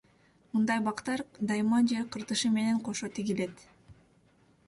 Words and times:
Мындай 0.53 0.79
бактар 0.87 1.21
дайыма 1.51 1.81
жер 1.91 2.07
кыртышы 2.15 2.51
менен 2.57 2.79
кошо 2.89 3.13
тигилет. 3.19 3.65